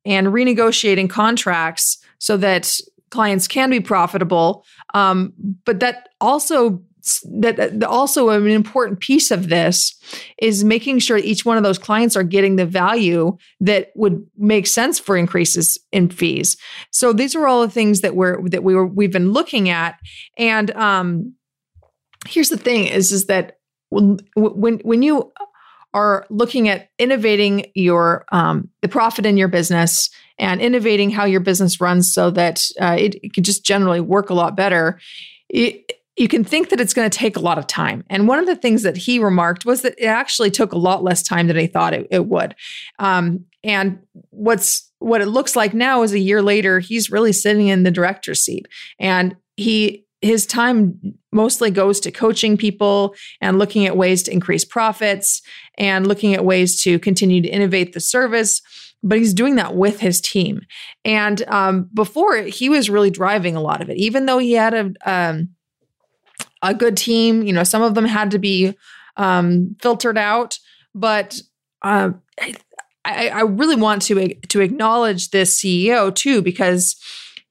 and 0.06 0.28
renegotiating 0.28 1.10
contracts 1.10 1.98
so 2.20 2.38
that 2.38 2.72
clients 3.10 3.48
can 3.48 3.72
be 3.72 3.80
profitable. 3.80 4.64
Um, 4.94 5.34
but 5.66 5.80
that 5.80 6.10
also 6.22 6.84
that 7.40 7.84
also 7.84 8.30
an 8.30 8.48
important 8.48 9.00
piece 9.00 9.32
of 9.32 9.50
this 9.50 9.98
is 10.38 10.64
making 10.64 11.00
sure 11.00 11.18
each 11.18 11.46
one 11.46 11.58
of 11.58 11.64
those 11.64 11.78
clients 11.78 12.16
are 12.16 12.24
getting 12.24 12.56
the 12.56 12.66
value 12.66 13.38
that 13.60 13.92
would 13.96 14.26
make 14.38 14.68
sense 14.68 15.00
for 15.00 15.18
increases 15.18 15.80
in 15.92 16.10
fees. 16.10 16.58
So 16.92 17.14
these 17.14 17.36
are 17.36 17.48
all 17.48 17.62
the 17.62 17.72
things 17.72 18.02
that 18.02 18.16
we're 18.16 18.48
that 18.50 18.64
we 18.64 18.76
were 18.76 18.88
we've 18.88 19.12
been 19.12 19.32
looking 19.32 19.70
at. 19.70 19.96
And 20.38 20.72
um, 20.72 21.34
here's 22.28 22.50
the 22.50 22.58
thing: 22.58 22.86
is 22.86 23.12
is 23.12 23.26
that 23.26 23.60
when 23.90 24.20
when 24.84 25.02
you 25.02 25.32
are 25.94 26.26
looking 26.30 26.70
at 26.70 26.90
innovating 27.00 27.66
your 27.74 28.26
um, 28.32 28.70
the 28.82 28.88
profit 28.88 29.26
in 29.26 29.38
your 29.38 29.48
business 29.48 30.10
and 30.38 30.62
innovating 30.62 31.10
how 31.10 31.26
your 31.26 31.40
business 31.40 31.82
runs 31.82 32.14
so 32.14 32.30
that 32.30 32.68
uh, 32.80 32.96
it, 32.98 33.16
it 33.24 33.34
can 33.34 33.44
just 33.44 33.66
generally 33.66 34.02
work 34.02 34.30
a 34.30 34.34
lot 34.34 34.56
better. 34.56 35.00
It, 35.50 35.97
you 36.18 36.28
can 36.28 36.44
think 36.44 36.70
that 36.70 36.82
it's 36.82 36.94
going 36.94 37.10
to 37.10 37.18
take 37.18 37.38
a 37.38 37.42
lot 37.42 37.60
of 37.60 37.68
time. 37.68 38.04
And 38.10 38.28
one 38.28 38.40
of 38.40 38.48
the 38.48 38.56
things 38.56 38.82
that 38.84 38.98
he 38.98 39.20
remarked 39.20 39.66
was 39.66 39.84
that 39.84 39.96
it 39.98 40.08
actually 40.08 40.50
took 40.50 40.72
a 40.72 40.78
lot 40.78 41.04
less 41.04 41.22
time 41.22 41.48
than 41.48 41.58
he 41.58 41.68
thought 41.68 41.94
it, 41.94 42.08
it 42.10 42.26
would. 42.26 42.56
Um, 43.00 43.46
and 43.64 44.00
what's 44.32 44.92
what 45.00 45.22
it 45.22 45.28
looks 45.28 45.56
like 45.56 45.76
now 45.76 46.02
is 46.02 46.14
a 46.14 46.20
year 46.20 46.42
later, 46.42 46.80
he's 46.80 47.12
really 47.12 47.32
sitting 47.32 47.68
in 47.68 47.84
the 47.84 47.92
director's 47.92 48.42
seat, 48.42 48.68
and 49.00 49.36
he 49.56 50.06
his 50.22 50.48
time 50.48 51.00
mostly 51.32 51.70
goes 51.70 52.00
to 52.00 52.12
coaching 52.12 52.58
people 52.58 53.14
and 53.40 53.60
looking 53.60 53.86
at 53.86 53.96
ways 53.96 54.24
to 54.24 54.32
increase 54.32 54.66
profits 54.66 55.44
and 55.78 56.08
looking 56.08 56.34
at 56.34 56.44
ways 56.44 56.82
to 56.82 56.98
continue 56.98 57.40
to 57.40 57.48
innovate 57.48 57.94
the 57.94 58.00
service 58.00 58.62
but 59.04 59.20
he's 59.20 59.34
doing 59.34 59.56
that 59.56 59.76
with 59.76 60.00
his 60.00 60.20
team. 60.20 60.62
And 61.06 61.48
um, 61.48 61.90
before, 61.94 62.38
he 62.38 62.68
was 62.68 62.90
really 62.90 63.12
driving 63.12 63.56
a 63.56 63.62
lot 63.62 63.82
of 63.82 63.90
it, 63.92 63.98
even 63.98 64.26
though 64.26 64.40
he 64.40 64.54
had 64.54 64.74
a 64.74 64.92
um, 65.06 65.50
a 66.62 66.74
good 66.74 66.98
team. 66.98 67.44
You 67.44 67.54
know, 67.54 67.64
some 67.64 67.82
of 67.82 67.96
them 67.96 68.06
had 68.06 68.32
to 68.32 68.40
be 68.40 68.76
um, 69.16 69.76
filtered 69.82 70.18
out, 70.18 70.60
but 70.94 71.40
uh, 71.82 72.12
I, 73.06 73.30
I 73.30 73.42
really 73.42 73.76
want 73.76 74.02
to 74.04 74.34
to 74.34 74.62
acknowledge 74.62 75.30
this 75.30 75.60
CEO 75.60 76.14
too 76.14 76.42
because 76.42 76.96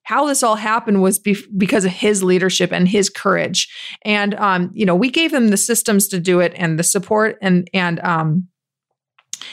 how 0.03 0.27
this 0.27 0.45
all 0.45 0.55
happened 0.55 1.03
was 1.03 1.19
be- 1.19 1.47
because 1.57 1.85
of 1.85 1.91
his 1.91 2.23
leadership 2.23 2.73
and 2.73 2.87
his 2.87 3.11
courage. 3.11 3.69
And 4.03 4.35
um, 4.35 4.71
you 4.73 4.87
know, 4.87 4.95
we 4.95 5.11
gave 5.11 5.33
them 5.33 5.49
the 5.49 5.57
systems 5.57 6.07
to 6.09 6.21
do 6.21 6.39
it 6.41 6.53
and 6.57 6.79
the 6.79 6.85
support 6.85 7.39
and 7.43 7.69
and 7.75 7.99
um, 8.01 8.49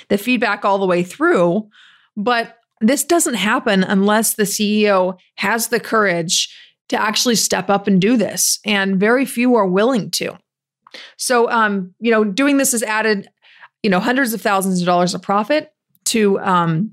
the 0.09 0.17
feedback 0.17 0.63
all 0.63 0.77
the 0.77 0.85
way 0.85 1.03
through. 1.03 1.69
But 2.15 2.57
this 2.81 3.03
doesn't 3.03 3.35
happen 3.35 3.83
unless 3.83 4.35
the 4.35 4.43
CEO 4.43 5.17
has 5.35 5.69
the 5.69 5.79
courage 5.79 6.53
to 6.89 7.01
actually 7.01 7.35
step 7.35 7.69
up 7.69 7.87
and 7.87 8.01
do 8.01 8.17
this. 8.17 8.59
And 8.65 8.99
very 8.99 9.25
few 9.25 9.55
are 9.55 9.67
willing 9.67 10.11
to. 10.11 10.37
So, 11.17 11.49
um, 11.49 11.93
you 11.99 12.11
know, 12.11 12.23
doing 12.23 12.57
this 12.57 12.71
has 12.73 12.83
added, 12.83 13.27
you 13.81 13.89
know, 13.89 13.99
hundreds 13.99 14.33
of 14.33 14.41
thousands 14.41 14.81
of 14.81 14.85
dollars 14.85 15.13
of 15.13 15.21
profit 15.21 15.73
to 16.05 16.39
um, 16.41 16.91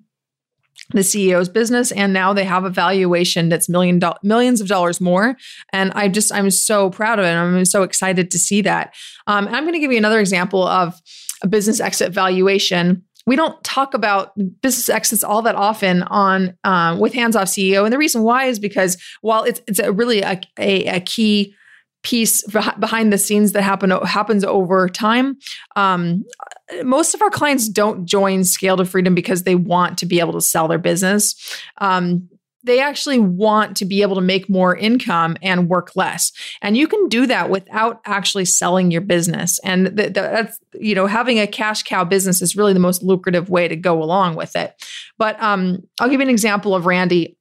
the 0.91 1.01
CEO's 1.01 1.49
business, 1.49 1.93
and 1.93 2.13
now 2.13 2.33
they 2.33 2.45
have 2.45 2.65
a 2.65 2.71
valuation 2.71 3.49
that's 3.49 3.69
million 3.69 3.99
do- 3.99 4.13
millions 4.23 4.61
of 4.61 4.69
dollars 4.69 5.01
more. 5.01 5.37
And 5.73 5.93
I 5.93 6.09
just, 6.09 6.33
I'm 6.33 6.51
so 6.51 6.91
proud 6.91 7.19
of 7.19 7.25
it. 7.25 7.29
I'm 7.29 7.65
so 7.65 7.83
excited 7.83 8.31
to 8.31 8.39
see 8.39 8.63
that. 8.63 8.95
Um, 9.27 9.47
I'm 9.49 9.65
going 9.65 9.75
to 9.75 9.79
give 9.79 9.93
you 9.93 9.99
another 9.99 10.21
example 10.21 10.67
of 10.67 11.01
a 11.43 11.49
business 11.49 11.81
exit 11.81 12.13
valuation 12.13 13.05
we 13.27 13.37
don't 13.37 13.63
talk 13.63 13.95
about 13.95 14.33
business 14.61 14.89
exits 14.89 15.23
all 15.23 15.43
that 15.43 15.55
often 15.55 16.03
on 16.05 16.57
um, 16.65 16.99
with 16.99 17.13
hands 17.13 17.37
off 17.37 17.49
CEO, 17.49 17.85
and 17.85 17.93
the 17.93 17.99
reason 17.99 18.23
why 18.23 18.45
is 18.45 18.59
because 18.59 18.97
while 19.21 19.45
it's 19.45 19.61
it's 19.67 19.79
a 19.79 19.93
really 19.93 20.23
a, 20.23 20.41
a, 20.59 20.87
a 20.87 21.01
key 21.01 21.55
piece 22.03 22.43
behind 22.79 23.13
the 23.13 23.19
scenes 23.19 23.53
that 23.53 23.63
happen 23.63 23.91
happens 23.91 24.45
over 24.45 24.89
time. 24.89 25.37
Um, 25.77 26.25
most 26.83 27.15
of 27.15 27.21
our 27.21 27.31
clients 27.31 27.69
don't 27.69 28.07
join 28.07 28.45
Scale 28.45 28.77
to 28.79 28.85
Freedom 28.85 29.15
because 29.15 29.43
they 29.43 29.55
want 29.55 29.99
to 29.99 30.07
be 30.07 30.21
able 30.21 30.33
to 30.33 30.41
sell 30.41 30.69
their 30.69 30.79
business. 30.79 31.35
Um, 31.79 32.29
they 32.63 32.81
actually 32.81 33.19
want 33.19 33.77
to 33.79 33.85
be 33.85 34.03
able 34.03 34.15
to 34.17 34.21
make 34.21 34.49
more 34.49 34.77
income 34.77 35.37
and 35.43 35.69
work 35.69 35.97
less. 35.97 36.33
And 36.61 36.77
you 36.77 36.87
can 36.87 37.09
do 37.09 37.27
that 37.27 37.49
without 37.49 38.01
actually 38.05 38.45
selling 38.45 38.91
your 38.91 39.01
business. 39.01 39.59
And 39.65 39.87
that's, 39.87 40.59
you 40.75 40.95
know, 40.95 41.07
having 41.07 41.39
a 41.39 41.47
cash 41.47 41.83
cow 41.83 42.05
business 42.05 42.43
is 42.43 42.57
really 42.57 42.73
the 42.73 42.81
most 42.81 43.03
lucrative 43.03 43.49
way 43.49 43.69
to 43.69 43.77
go 43.77 44.03
along 44.03 44.37
with 44.37 44.57
it. 44.57 44.75
But 45.19 45.41
um, 45.43 45.83
I'll 45.99 46.09
give 46.09 46.21
you 46.21 46.27
an 46.27 46.31
example 46.31 46.75
of 46.75 46.87
Randy. 46.87 47.37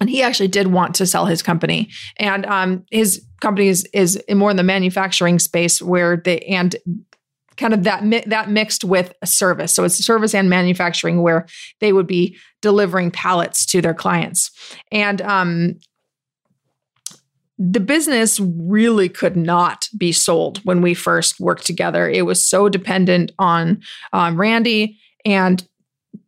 And 0.00 0.08
he 0.08 0.22
actually 0.22 0.48
did 0.48 0.68
want 0.68 0.94
to 0.94 1.06
sell 1.06 1.26
his 1.26 1.42
company. 1.42 1.90
And 2.16 2.46
um, 2.46 2.86
his 2.90 3.22
company 3.42 3.68
is, 3.68 3.86
is 3.92 4.18
more 4.32 4.50
in 4.50 4.56
the 4.56 4.62
manufacturing 4.62 5.38
space 5.38 5.82
where 5.82 6.16
they, 6.16 6.40
and 6.40 6.74
kind 7.60 7.74
of 7.74 7.84
that 7.84 8.04
mi- 8.04 8.24
that 8.26 8.50
mixed 8.50 8.82
with 8.82 9.12
a 9.22 9.26
service. 9.26 9.72
So 9.72 9.84
it's 9.84 10.04
service 10.04 10.34
and 10.34 10.50
manufacturing 10.50 11.22
where 11.22 11.46
they 11.80 11.92
would 11.92 12.06
be 12.06 12.36
delivering 12.62 13.10
pallets 13.10 13.64
to 13.66 13.80
their 13.80 13.94
clients. 13.94 14.50
And 14.90 15.20
um, 15.22 15.78
the 17.58 17.80
business 17.80 18.40
really 18.40 19.10
could 19.10 19.36
not 19.36 19.88
be 19.96 20.12
sold 20.12 20.58
when 20.64 20.80
we 20.80 20.94
first 20.94 21.38
worked 21.38 21.66
together. 21.66 22.08
It 22.08 22.22
was 22.22 22.44
so 22.44 22.68
dependent 22.70 23.32
on 23.38 23.82
um, 24.14 24.40
Randy 24.40 24.98
and 25.26 25.62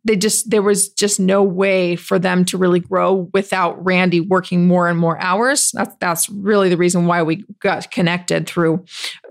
they 0.05 0.15
just 0.15 0.49
there 0.49 0.61
was 0.61 0.89
just 0.89 1.19
no 1.19 1.41
way 1.43 1.95
for 1.95 2.19
them 2.19 2.43
to 2.45 2.57
really 2.57 2.79
grow 2.79 3.29
without 3.33 3.83
Randy 3.83 4.19
working 4.19 4.67
more 4.67 4.89
and 4.89 4.99
more 4.99 5.19
hours. 5.21 5.71
That's 5.73 5.95
that's 5.99 6.29
really 6.29 6.69
the 6.69 6.77
reason 6.77 7.05
why 7.05 7.23
we 7.23 7.45
got 7.59 7.89
connected 7.91 8.47
through 8.47 8.83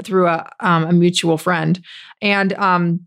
through 0.03 0.29
a, 0.29 0.49
um, 0.61 0.85
a 0.85 0.93
mutual 0.93 1.37
friend, 1.37 1.81
and 2.21 2.53
um, 2.55 3.07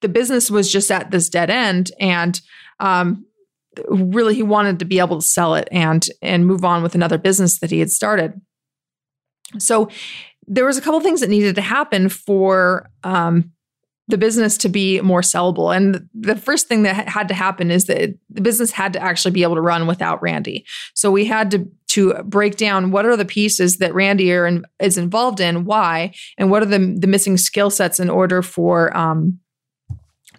the 0.00 0.08
business 0.08 0.50
was 0.50 0.70
just 0.70 0.90
at 0.90 1.10
this 1.10 1.28
dead 1.28 1.50
end, 1.50 1.90
and 1.98 2.40
um, 2.78 3.26
really 3.88 4.34
he 4.34 4.42
wanted 4.42 4.78
to 4.78 4.84
be 4.84 4.98
able 4.98 5.20
to 5.20 5.26
sell 5.26 5.54
it 5.54 5.68
and 5.72 6.06
and 6.20 6.46
move 6.46 6.64
on 6.64 6.82
with 6.82 6.94
another 6.94 7.18
business 7.18 7.58
that 7.58 7.70
he 7.70 7.80
had 7.80 7.90
started. 7.90 8.40
So 9.58 9.88
there 10.46 10.64
was 10.64 10.76
a 10.76 10.80
couple 10.80 11.00
things 11.00 11.20
that 11.20 11.30
needed 11.30 11.54
to 11.56 11.60
happen 11.60 12.08
for 12.08 12.88
um, 13.04 13.52
the 14.08 14.18
business 14.18 14.58
to 14.58 14.68
be 14.68 15.00
more 15.00 15.20
sellable. 15.20 15.74
And 15.74 16.08
the 16.14 16.36
first 16.36 16.68
thing 16.68 16.82
that 16.82 17.08
had 17.08 17.28
to 17.28 17.34
happen 17.34 17.70
is 17.70 17.86
that 17.86 18.14
the 18.30 18.40
business 18.40 18.72
had 18.72 18.92
to 18.94 19.00
actually 19.00 19.30
be 19.30 19.42
able 19.42 19.54
to 19.54 19.60
run 19.60 19.86
without 19.86 20.20
Randy. 20.22 20.66
So 20.94 21.10
we 21.10 21.24
had 21.24 21.50
to 21.52 21.70
to 21.88 22.14
break 22.24 22.56
down 22.56 22.90
what 22.90 23.04
are 23.04 23.18
the 23.18 23.24
pieces 23.24 23.76
that 23.76 23.92
Randy 23.92 24.30
in, 24.30 24.64
is 24.80 24.96
involved 24.96 25.40
in, 25.40 25.66
why, 25.66 26.14
and 26.38 26.50
what 26.50 26.62
are 26.62 26.66
the 26.66 26.96
the 26.98 27.06
missing 27.06 27.36
skill 27.36 27.70
sets 27.70 28.00
in 28.00 28.10
order 28.10 28.42
for 28.42 28.96
um, 28.96 29.38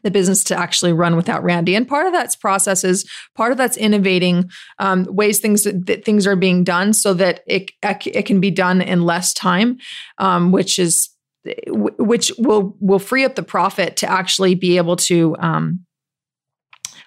the 0.03 0.11
business 0.11 0.43
to 0.45 0.55
actually 0.55 0.93
run 0.93 1.15
without 1.15 1.43
Randy. 1.43 1.75
And 1.75 1.87
part 1.87 2.05
of 2.05 2.13
that's 2.13 2.35
processes, 2.35 3.09
part 3.35 3.51
of 3.51 3.57
that's 3.57 3.77
innovating 3.77 4.49
um, 4.79 5.05
ways 5.09 5.39
things 5.39 5.63
that, 5.63 5.85
that, 5.85 6.05
things 6.05 6.27
are 6.27 6.35
being 6.35 6.63
done 6.63 6.93
so 6.93 7.13
that 7.13 7.41
it 7.47 7.71
it 7.81 8.25
can 8.25 8.39
be 8.39 8.51
done 8.51 8.81
in 8.81 9.03
less 9.03 9.33
time, 9.33 9.77
um, 10.17 10.51
which 10.51 10.77
is 10.77 11.09
which 11.67 12.31
will 12.37 12.75
will 12.79 12.99
free 12.99 13.25
up 13.25 13.35
the 13.35 13.43
profit 13.43 13.97
to 13.97 14.09
actually 14.09 14.55
be 14.55 14.77
able 14.77 14.95
to 14.95 15.35
um, 15.39 15.85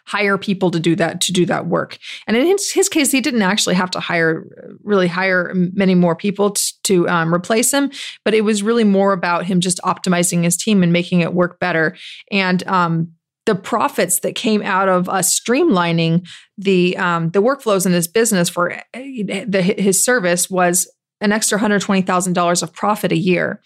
hire 0.07 0.39
people 0.39 0.71
to 0.71 0.81
do 0.81 0.95
that 0.97 1.21
to 1.21 1.33
do 1.33 1.45
that 1.47 1.67
work. 1.67 1.99
And 2.27 2.37
in 2.37 2.47
his, 2.47 2.71
his, 2.73 2.89
case, 2.89 3.11
he 3.11 3.21
didn't 3.21 3.43
actually 3.43 3.75
have 3.75 3.91
to 3.93 4.01
hire 4.01 4.47
really 4.83 5.09
hire 5.09 5.53
many 5.55 5.95
more 5.95 6.15
people 6.15 6.51
t- 6.51 6.63
to 6.85 7.09
um, 7.09 7.35
replace 7.35 7.73
him, 7.73 7.91
but 8.25 8.35
it 8.35 8.43
was 8.43 8.63
really 8.63 8.85
more 8.85 9.13
about 9.13 9.47
him 9.47 9.61
just 9.61 9.79
optimizing 9.79 10.45
his 10.45 10.57
team 10.57 10.83
and 10.83 10.93
making 10.93 11.21
it 11.21 11.35
work 11.35 11.59
better. 11.59 11.97
And 12.31 12.67
um, 12.69 13.13
the 13.47 13.55
profits 13.55 14.21
that 14.21 14.35
came 14.35 14.63
out 14.63 14.89
of 14.89 15.09
us 15.09 15.39
streamlining 15.39 16.27
the 16.59 16.97
um, 16.97 17.31
the 17.31 17.43
workflows 17.43 17.87
in 17.87 17.93
his 17.93 18.09
business 18.09 18.49
for 18.49 18.73
uh, 18.73 18.81
the, 18.95 19.63
his 19.63 20.05
service 20.05 20.49
was 20.49 20.91
an 21.21 21.33
extra 21.33 21.59
$120,000 21.59 22.63
of 22.63 22.73
profit 22.73 23.13
a 23.13 23.17
year. 23.17 23.61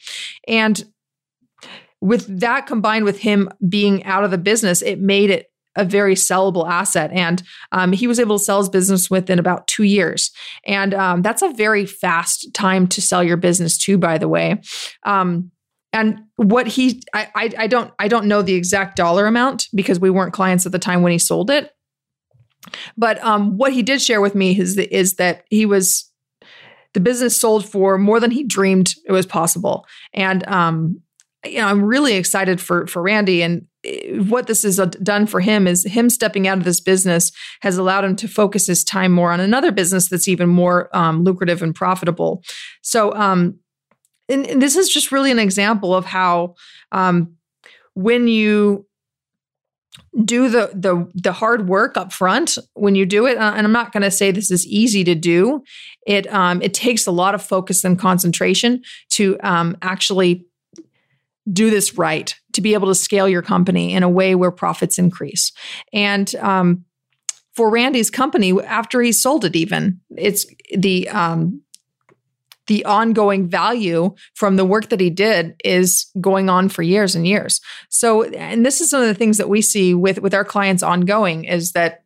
And 0.46 0.84
with 2.00 2.40
that 2.40 2.66
combined 2.66 3.04
with 3.04 3.18
him 3.18 3.50
being 3.68 4.04
out 4.04 4.24
of 4.24 4.30
the 4.30 4.38
business, 4.38 4.82
it 4.82 5.00
made 5.00 5.30
it 5.30 5.50
a 5.76 5.84
very 5.84 6.14
sellable 6.14 6.68
asset. 6.68 7.10
And 7.12 7.42
um, 7.72 7.92
he 7.92 8.06
was 8.06 8.18
able 8.18 8.38
to 8.38 8.44
sell 8.44 8.58
his 8.58 8.68
business 8.68 9.10
within 9.10 9.38
about 9.38 9.66
two 9.68 9.84
years. 9.84 10.30
And 10.64 10.94
um, 10.94 11.22
that's 11.22 11.42
a 11.42 11.52
very 11.52 11.86
fast 11.86 12.52
time 12.54 12.86
to 12.88 13.02
sell 13.02 13.22
your 13.22 13.36
business 13.36 13.78
too, 13.78 13.96
by 13.96 14.18
the 14.18 14.28
way. 14.28 14.60
Um, 15.04 15.50
and 15.92 16.20
what 16.36 16.66
he, 16.66 17.02
I, 17.14 17.28
I, 17.34 17.50
I 17.58 17.66
don't, 17.66 17.92
I 17.98 18.08
don't 18.08 18.26
know 18.26 18.42
the 18.42 18.54
exact 18.54 18.96
dollar 18.96 19.26
amount 19.26 19.66
because 19.74 20.00
we 20.00 20.10
weren't 20.10 20.32
clients 20.32 20.66
at 20.66 20.72
the 20.72 20.78
time 20.78 21.02
when 21.02 21.12
he 21.12 21.18
sold 21.18 21.50
it. 21.50 21.70
But 22.96 23.22
um, 23.24 23.56
what 23.56 23.72
he 23.72 23.82
did 23.82 24.02
share 24.02 24.20
with 24.20 24.34
me 24.34 24.58
is, 24.58 24.76
is 24.76 25.14
that 25.14 25.44
he 25.50 25.66
was 25.66 26.09
the 26.94 27.00
business 27.00 27.38
sold 27.38 27.68
for 27.68 27.98
more 27.98 28.20
than 28.20 28.30
he 28.30 28.44
dreamed 28.44 28.94
it 29.06 29.12
was 29.12 29.26
possible. 29.26 29.86
And 30.12 30.46
um, 30.48 31.00
you 31.44 31.58
know, 31.58 31.66
I'm 31.66 31.82
really 31.82 32.14
excited 32.14 32.60
for 32.60 32.86
for 32.86 33.02
Randy 33.02 33.42
and 33.42 33.66
eh, 33.84 34.18
what 34.18 34.46
this 34.46 34.62
has 34.62 34.76
done 35.02 35.26
for 35.26 35.40
him 35.40 35.66
is 35.66 35.84
him 35.84 36.10
stepping 36.10 36.46
out 36.46 36.58
of 36.58 36.64
this 36.64 36.80
business 36.80 37.32
has 37.62 37.78
allowed 37.78 38.04
him 38.04 38.16
to 38.16 38.28
focus 38.28 38.66
his 38.66 38.84
time 38.84 39.12
more 39.12 39.32
on 39.32 39.40
another 39.40 39.72
business 39.72 40.08
that's 40.08 40.28
even 40.28 40.48
more 40.48 40.94
um, 40.96 41.24
lucrative 41.24 41.62
and 41.62 41.74
profitable. 41.74 42.42
So, 42.82 43.14
um, 43.14 43.58
and, 44.28 44.46
and, 44.46 44.62
this 44.62 44.76
is 44.76 44.88
just 44.88 45.10
really 45.10 45.30
an 45.30 45.38
example 45.38 45.94
of 45.94 46.04
how 46.04 46.54
um, 46.92 47.34
when 47.94 48.28
you 48.28 48.86
do 50.24 50.48
the 50.48 50.70
the 50.74 51.10
the 51.14 51.32
hard 51.32 51.68
work 51.68 51.96
up 51.96 52.12
front 52.12 52.58
when 52.74 52.94
you 52.94 53.06
do 53.06 53.26
it. 53.26 53.36
Uh, 53.36 53.52
and 53.56 53.66
i'm 53.66 53.72
not 53.72 53.92
going 53.92 54.02
to 54.02 54.10
say 54.10 54.30
this 54.30 54.50
is 54.50 54.66
easy 54.66 55.04
to 55.04 55.14
do. 55.14 55.62
It 56.06 56.32
um, 56.32 56.62
it 56.62 56.74
takes 56.74 57.06
a 57.06 57.10
lot 57.12 57.34
of 57.34 57.42
focus 57.42 57.84
and 57.84 57.98
concentration 57.98 58.82
to 59.10 59.38
um, 59.42 59.76
actually 59.82 60.46
do 61.50 61.70
this 61.70 61.96
right 61.96 62.34
to 62.52 62.60
be 62.60 62.74
able 62.74 62.88
to 62.88 62.94
scale 62.94 63.28
your 63.28 63.42
company 63.42 63.94
in 63.94 64.02
a 64.02 64.08
way 64.08 64.34
where 64.34 64.50
profits 64.50 64.98
increase. 64.98 65.52
And 65.92 66.32
um, 66.36 66.84
for 67.54 67.70
randy's 67.70 68.10
company 68.10 68.52
after 68.62 69.00
he 69.00 69.12
sold 69.12 69.44
it 69.44 69.56
even 69.56 70.00
it's 70.16 70.46
the 70.76 71.08
um, 71.08 71.62
the 72.70 72.84
ongoing 72.84 73.48
value 73.48 74.14
from 74.34 74.54
the 74.54 74.64
work 74.64 74.90
that 74.90 75.00
he 75.00 75.10
did 75.10 75.60
is 75.64 76.06
going 76.20 76.48
on 76.48 76.68
for 76.68 76.82
years 76.84 77.16
and 77.16 77.26
years. 77.26 77.60
So, 77.88 78.22
and 78.22 78.64
this 78.64 78.80
is 78.80 78.88
some 78.88 79.02
of 79.02 79.08
the 79.08 79.14
things 79.14 79.38
that 79.38 79.48
we 79.48 79.60
see 79.60 79.92
with 79.92 80.20
with 80.20 80.32
our 80.32 80.44
clients 80.44 80.84
ongoing 80.84 81.42
is 81.42 81.72
that, 81.72 82.04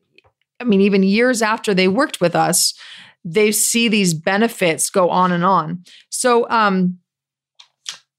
I 0.60 0.64
mean, 0.64 0.80
even 0.80 1.02
years 1.02 1.42
after 1.42 1.74
they 1.74 1.86
worked 1.86 2.22
with 2.22 2.34
us, 2.34 2.72
they 3.26 3.52
see 3.52 3.88
these 3.88 4.14
benefits 4.14 4.88
go 4.88 5.10
on 5.10 5.32
and 5.32 5.44
on. 5.44 5.84
So, 6.08 6.48
um, 6.48 6.98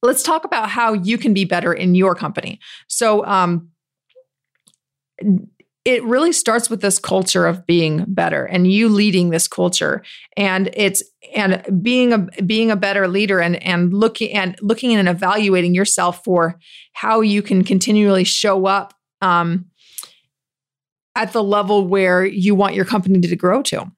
let's 0.04 0.22
talk 0.22 0.46
about 0.46 0.70
how 0.70 0.94
you 0.94 1.18
can 1.18 1.34
be 1.34 1.46
better 1.46 1.74
in 1.74 1.96
your 1.96 2.14
company. 2.14 2.60
So, 2.88 3.25
um, 3.25 3.72
it 5.86 6.04
really 6.04 6.34
starts 6.34 6.68
with 6.68 6.82
this 6.82 6.98
culture 6.98 7.46
of 7.46 7.65
being 7.68 8.06
better 8.08 8.44
and 8.44 8.70
you 8.70 8.89
leading 8.89 9.30
this 9.30 9.48
culture. 9.48 10.04
And 10.36 10.72
it's 10.74 11.04
and 11.36 11.63
being 11.82 12.12
a 12.12 12.18
being 12.42 12.72
a 12.72 12.75
better 12.75 13.08
leader 13.08 13.39
and 13.39 13.62
and 13.63 13.94
looking 13.94 14.34
and 14.34 14.58
looking 14.62 14.96
and 14.96 15.08
evaluating 15.08 15.75
yourself 15.75 16.24
for 16.24 16.60
how 16.94 17.22
you 17.22 17.44
can 17.44 17.63
continually 17.63 18.24
show 18.24 18.65
up 18.65 18.96
um, 19.22 19.65
at 21.15 21.34
the 21.34 21.44
level 21.44 21.88
where 21.88 22.25
you 22.25 22.56
want 22.56 22.74
your 22.74 22.86
company 22.86 23.22
to 23.22 23.36
grow 23.36 23.62
to. 23.62 23.89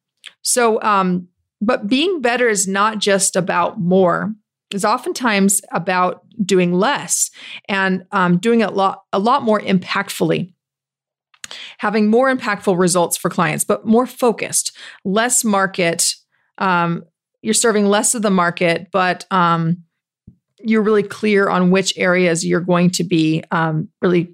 So 0.41 0.81
um, 0.83 1.29
but 1.61 1.87
being 1.87 2.21
better 2.21 2.49
is 2.49 2.67
not 2.67 2.99
just 2.99 3.37
about 3.37 3.79
more. 3.79 4.33
It's 4.71 4.83
oftentimes 4.83 5.61
about 5.71 6.25
doing 6.45 6.73
less 6.73 7.31
and 7.69 8.05
um, 8.11 8.37
doing 8.39 8.59
it 8.59 8.69
a 8.69 8.71
lot 8.71 9.03
a 9.13 9.19
lot 9.19 9.43
more 9.43 9.61
impactfully 9.61 10.53
having 11.77 12.09
more 12.09 12.33
impactful 12.33 12.77
results 12.77 13.17
for 13.17 13.29
clients, 13.29 13.63
but 13.63 13.85
more 13.85 14.05
focused, 14.05 14.75
less 15.03 15.43
market. 15.43 16.13
Um, 16.57 17.03
you're 17.41 17.53
serving 17.53 17.85
less 17.85 18.15
of 18.15 18.21
the 18.21 18.31
market, 18.31 18.89
but 18.91 19.25
um, 19.31 19.83
you're 20.59 20.81
really 20.81 21.03
clear 21.03 21.49
on 21.49 21.71
which 21.71 21.93
areas 21.97 22.45
you're 22.45 22.61
going 22.61 22.89
to 22.91 23.03
be 23.03 23.43
um, 23.51 23.89
really 24.01 24.33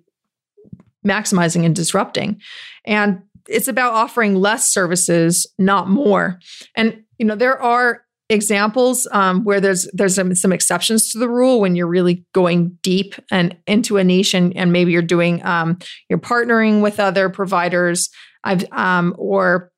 maximizing 1.06 1.66
and 1.66 1.76
disrupting. 1.76 2.42
And 2.86 3.22
it's 3.48 3.68
about 3.68 3.94
offering 3.94 4.36
less 4.36 4.72
services, 4.72 5.46
not 5.60 5.90
more. 5.90 6.40
And 6.76 7.04
you 7.20 7.26
know 7.26 7.36
there 7.36 7.62
are 7.62 8.04
examples 8.30 9.08
um, 9.12 9.44
where 9.44 9.60
there's 9.60 9.88
there's 9.94 10.16
some, 10.16 10.34
some, 10.36 10.54
exceptions 10.54 11.12
to 11.12 11.20
the 11.20 11.30
rule 11.30 11.60
when 11.60 11.76
you're 11.76 11.88
really 11.88 12.26
going 12.34 12.78
deep 12.82 13.16
and 13.32 13.56
into 13.68 13.98
a 13.98 14.04
niche 14.04 14.34
and, 14.34 14.56
and 14.56 14.72
maybe 14.72 14.92
you're 14.92 15.02
doing 15.02 15.44
um, 15.46 15.78
you're 16.10 16.20
partnering 16.20 16.82
with 16.82 17.00
other 17.00 17.30
providers. 17.30 18.10
I've 18.44 18.66
um, 18.72 19.14
or 19.18 19.72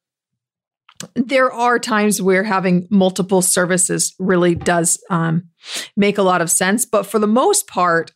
there 1.16 1.52
are 1.52 1.80
times 1.80 2.22
where 2.22 2.44
having 2.44 2.88
multiple 2.90 3.42
services 3.42 4.14
really 4.20 4.56
does 4.56 5.04
um, 5.10 5.50
make 5.98 6.18
a 6.18 6.24
lot 6.24 6.42
of 6.42 6.50
sense. 6.50 6.86
But 6.86 7.04
for 7.04 7.20
the 7.20 7.28
most 7.28 7.68
part 7.68 8.12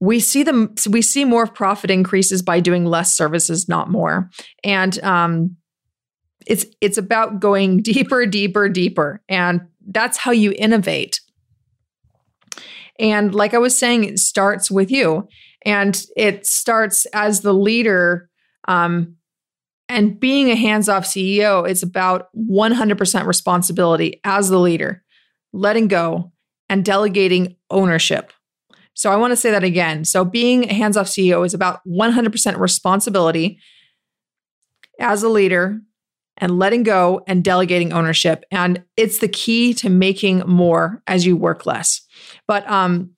we 0.00 0.20
see 0.20 0.44
them 0.44 0.74
we 0.88 1.02
see 1.02 1.24
more 1.24 1.46
profit 1.46 1.90
increases 1.90 2.42
by 2.42 2.60
doing 2.60 2.84
less 2.84 3.16
services 3.16 3.68
not 3.68 3.90
more. 3.90 4.30
And 4.62 4.98
um, 5.02 5.56
it's 6.48 6.66
it's 6.80 6.98
about 6.98 7.38
going 7.38 7.82
deeper, 7.82 8.26
deeper, 8.26 8.68
deeper. 8.68 9.22
And 9.28 9.60
that's 9.86 10.18
how 10.18 10.32
you 10.32 10.54
innovate. 10.58 11.20
And 12.98 13.34
like 13.34 13.54
I 13.54 13.58
was 13.58 13.78
saying, 13.78 14.04
it 14.04 14.18
starts 14.18 14.70
with 14.70 14.90
you. 14.90 15.28
And 15.64 16.02
it 16.16 16.46
starts 16.46 17.06
as 17.06 17.42
the 17.42 17.52
leader. 17.52 18.28
Um, 18.66 19.16
and 19.88 20.18
being 20.18 20.50
a 20.50 20.56
hands 20.56 20.88
off 20.88 21.04
CEO 21.04 21.68
is 21.68 21.82
about 21.82 22.28
100% 22.36 23.26
responsibility 23.26 24.20
as 24.24 24.48
the 24.48 24.58
leader, 24.58 25.02
letting 25.52 25.88
go 25.88 26.32
and 26.68 26.84
delegating 26.84 27.56
ownership. 27.70 28.32
So 28.94 29.12
I 29.12 29.16
want 29.16 29.30
to 29.30 29.36
say 29.36 29.50
that 29.50 29.64
again. 29.64 30.04
So 30.04 30.24
being 30.24 30.64
a 30.64 30.74
hands 30.74 30.96
off 30.96 31.06
CEO 31.06 31.46
is 31.46 31.54
about 31.54 31.80
100% 31.86 32.58
responsibility 32.58 33.60
as 35.00 35.22
a 35.22 35.28
leader, 35.28 35.80
and 36.38 36.58
letting 36.58 36.82
go 36.82 37.22
and 37.26 37.44
delegating 37.44 37.92
ownership. 37.92 38.44
And 38.50 38.82
it's 38.96 39.18
the 39.18 39.28
key 39.28 39.74
to 39.74 39.90
making 39.90 40.40
more 40.46 41.02
as 41.06 41.26
you 41.26 41.36
work 41.36 41.66
less. 41.66 42.00
But 42.46 42.68
um, 42.70 43.10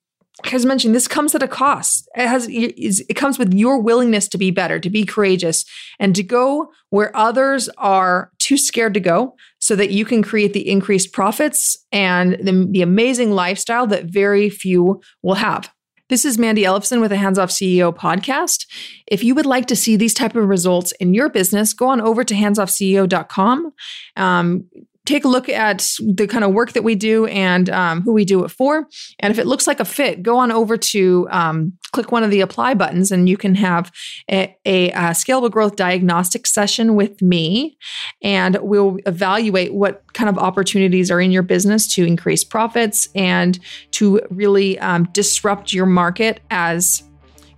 as 0.51 0.65
mentioned, 0.65 0.95
this 0.95 1.07
comes 1.07 1.35
at 1.35 1.43
a 1.43 1.47
cost. 1.47 2.09
It 2.15 2.27
has 2.27 2.47
it 2.49 3.13
comes 3.15 3.37
with 3.37 3.53
your 3.53 3.79
willingness 3.79 4.27
to 4.29 4.37
be 4.37 4.51
better, 4.51 4.79
to 4.79 4.89
be 4.89 5.05
courageous, 5.05 5.65
and 5.99 6.15
to 6.15 6.23
go 6.23 6.71
where 6.89 7.15
others 7.15 7.69
are 7.77 8.31
too 8.39 8.57
scared 8.57 8.93
to 8.95 8.99
go, 8.99 9.35
so 9.59 9.75
that 9.75 9.91
you 9.91 10.03
can 10.03 10.23
create 10.23 10.53
the 10.53 10.67
increased 10.67 11.13
profits 11.13 11.77
and 11.91 12.33
the, 12.33 12.67
the 12.71 12.81
amazing 12.81 13.31
lifestyle 13.31 13.87
that 13.87 14.05
very 14.05 14.49
few 14.49 15.01
will 15.21 15.35
have. 15.35 15.69
This 16.11 16.25
is 16.25 16.37
Mandy 16.37 16.63
Ellefson 16.63 16.99
with 16.99 17.11
the 17.11 17.15
Hands 17.15 17.39
Off 17.39 17.51
CEO 17.51 17.95
podcast. 17.95 18.65
If 19.07 19.23
you 19.23 19.33
would 19.33 19.45
like 19.45 19.67
to 19.67 19.77
see 19.77 19.95
these 19.95 20.13
type 20.13 20.35
of 20.35 20.45
results 20.45 20.91
in 20.99 21.13
your 21.13 21.29
business, 21.29 21.71
go 21.73 21.87
on 21.87 22.01
over 22.01 22.25
to 22.25 22.33
handsoffceo.com. 22.33 23.71
Um, 24.17 24.65
take 25.11 25.25
a 25.25 25.27
look 25.27 25.49
at 25.49 25.79
the 25.99 26.25
kind 26.25 26.43
of 26.43 26.53
work 26.53 26.71
that 26.71 26.83
we 26.83 26.95
do 26.95 27.25
and 27.27 27.69
um, 27.69 28.01
who 28.01 28.13
we 28.13 28.25
do 28.25 28.43
it 28.43 28.49
for. 28.49 28.87
And 29.19 29.31
if 29.31 29.37
it 29.37 29.45
looks 29.45 29.67
like 29.67 29.79
a 29.79 29.85
fit, 29.85 30.23
go 30.23 30.37
on 30.37 30.51
over 30.51 30.77
to 30.77 31.27
um, 31.31 31.73
click 31.91 32.11
one 32.11 32.23
of 32.23 32.31
the 32.31 32.41
apply 32.41 32.73
buttons 32.73 33.11
and 33.11 33.27
you 33.27 33.37
can 33.37 33.55
have 33.55 33.91
a, 34.29 34.55
a, 34.65 34.91
a, 34.91 35.11
scalable 35.11 35.51
growth 35.51 35.75
diagnostic 35.75 36.47
session 36.47 36.95
with 36.95 37.21
me. 37.21 37.77
And 38.21 38.57
we'll 38.61 38.97
evaluate 39.05 39.73
what 39.73 40.03
kind 40.13 40.29
of 40.29 40.37
opportunities 40.37 41.11
are 41.11 41.19
in 41.19 41.31
your 41.31 41.43
business 41.43 41.87
to 41.95 42.05
increase 42.05 42.43
profits 42.43 43.09
and 43.13 43.59
to 43.91 44.21
really 44.29 44.79
um, 44.79 45.09
disrupt 45.11 45.73
your 45.73 45.85
market 45.85 46.39
as 46.49 47.03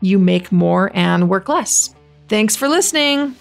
you 0.01 0.19
make 0.19 0.51
more 0.51 0.91
and 0.93 1.29
work 1.29 1.47
less. 1.47 1.93
Thanks 2.27 2.55
for 2.55 2.67
listening. 2.67 3.35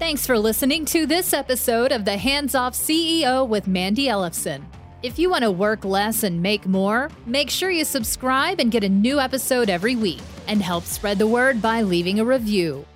Thanks 0.00 0.26
for 0.26 0.38
listening 0.38 0.86
to 0.86 1.04
this 1.04 1.34
episode 1.34 1.92
of 1.92 2.06
the 2.06 2.16
Hands 2.16 2.54
Off 2.54 2.72
CEO 2.72 3.46
with 3.46 3.66
Mandy 3.66 4.06
Ellefson. 4.06 4.62
If 5.02 5.18
you 5.18 5.28
want 5.28 5.44
to 5.44 5.50
work 5.50 5.84
less 5.84 6.22
and 6.22 6.40
make 6.40 6.66
more, 6.66 7.10
make 7.26 7.50
sure 7.50 7.70
you 7.70 7.84
subscribe 7.84 8.60
and 8.60 8.72
get 8.72 8.82
a 8.82 8.88
new 8.88 9.20
episode 9.20 9.68
every 9.68 9.96
week 9.96 10.22
and 10.48 10.62
help 10.62 10.84
spread 10.84 11.18
the 11.18 11.26
word 11.26 11.60
by 11.60 11.82
leaving 11.82 12.18
a 12.18 12.24
review. 12.24 12.86